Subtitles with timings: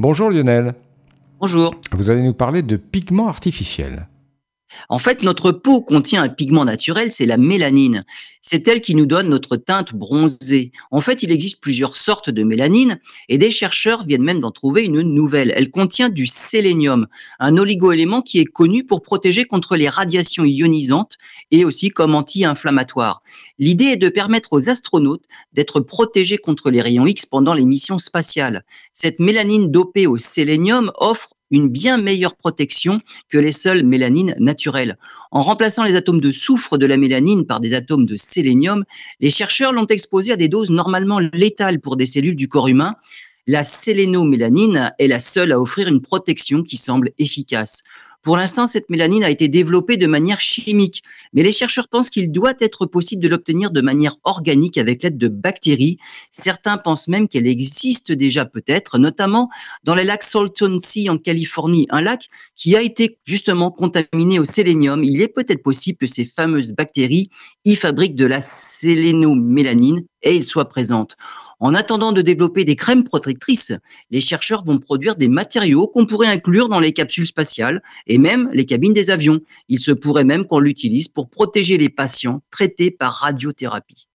[0.00, 0.76] Bonjour Lionel.
[1.40, 1.74] Bonjour.
[1.90, 4.06] Vous allez nous parler de pigments artificiels.
[4.88, 8.04] En fait, notre peau contient un pigment naturel, c'est la mélanine.
[8.40, 10.72] C'est elle qui nous donne notre teinte bronzée.
[10.90, 14.84] En fait, il existe plusieurs sortes de mélanine et des chercheurs viennent même d'en trouver
[14.84, 15.52] une nouvelle.
[15.56, 17.06] Elle contient du sélénium,
[17.40, 21.18] un oligoélément qui est connu pour protéger contre les radiations ionisantes
[21.50, 23.22] et aussi comme anti-inflammatoire.
[23.58, 27.98] L'idée est de permettre aux astronautes d'être protégés contre les rayons X pendant les missions
[27.98, 28.64] spatiales.
[28.92, 34.98] Cette mélanine dopée au sélénium offre une bien meilleure protection que les seules mélanines naturelles.
[35.30, 38.84] En remplaçant les atomes de soufre de la mélanine par des atomes de sélénium,
[39.20, 42.94] les chercheurs l'ont exposé à des doses normalement létales pour des cellules du corps humain.
[43.50, 47.82] La sélénomélanine est la seule à offrir une protection qui semble efficace.
[48.22, 51.02] Pour l'instant, cette mélanine a été développée de manière chimique,
[51.32, 55.16] mais les chercheurs pensent qu'il doit être possible de l'obtenir de manière organique avec l'aide
[55.16, 55.96] de bactéries.
[56.30, 59.48] Certains pensent même qu'elle existe déjà peut-être, notamment
[59.82, 64.44] dans les lacs Salton Sea en Californie, un lac qui a été justement contaminé au
[64.44, 65.04] sélénium.
[65.04, 67.30] Il est peut-être possible que ces fameuses bactéries
[67.64, 71.16] y fabriquent de la sélénomélanine et ils soient présentes.
[71.60, 73.72] En attendant de développer des crèmes protectrices,
[74.12, 78.48] les chercheurs vont produire des matériaux qu'on pourrait inclure dans les capsules spatiales et même
[78.52, 79.40] les cabines des avions.
[79.68, 84.06] Il se pourrait même qu'on l'utilise pour protéger les patients traités par radiothérapie.